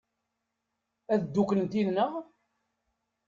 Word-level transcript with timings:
Ad 1.13 1.21
dduklent 1.23 1.77
yid-neɣ? 1.77 2.11